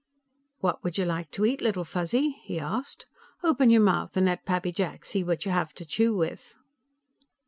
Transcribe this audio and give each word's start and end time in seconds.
"What 0.61 0.83
would 0.83 0.97
you 0.97 1.05
like 1.05 1.29
to 1.29 1.45
eat, 1.45 1.61
Little 1.61 1.85
Fuzzy?" 1.85 2.31
he 2.41 2.59
asked. 2.59 3.05
"Open 3.43 3.69
your 3.69 3.81
mouth, 3.83 4.17
and 4.17 4.25
let 4.25 4.45
Pappy 4.47 4.71
Jack 4.71 5.05
see 5.05 5.23
what 5.23 5.45
you 5.45 5.51
have 5.51 5.73
to 5.73 5.85
chew 5.85 6.15
with." 6.17 6.57